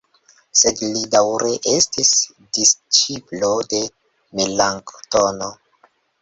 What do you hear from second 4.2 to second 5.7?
Melanktono.